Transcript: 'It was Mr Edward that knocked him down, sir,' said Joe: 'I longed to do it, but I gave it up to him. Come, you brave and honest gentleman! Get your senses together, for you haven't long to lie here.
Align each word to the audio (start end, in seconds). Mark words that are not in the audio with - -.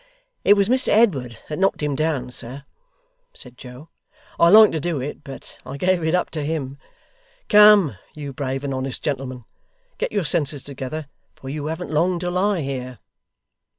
'It 0.43 0.55
was 0.55 0.67
Mr 0.67 0.87
Edward 0.87 1.37
that 1.47 1.59
knocked 1.59 1.83
him 1.83 1.93
down, 1.93 2.31
sir,' 2.31 2.63
said 3.35 3.55
Joe: 3.55 3.89
'I 4.39 4.49
longed 4.49 4.73
to 4.73 4.79
do 4.79 4.99
it, 4.99 5.23
but 5.23 5.59
I 5.63 5.77
gave 5.77 6.03
it 6.03 6.15
up 6.15 6.31
to 6.31 6.43
him. 6.43 6.79
Come, 7.49 7.99
you 8.15 8.33
brave 8.33 8.63
and 8.63 8.73
honest 8.73 9.03
gentleman! 9.03 9.45
Get 9.99 10.11
your 10.11 10.25
senses 10.25 10.63
together, 10.63 11.07
for 11.35 11.49
you 11.49 11.67
haven't 11.67 11.91
long 11.91 12.17
to 12.17 12.31
lie 12.31 12.61
here. 12.61 12.97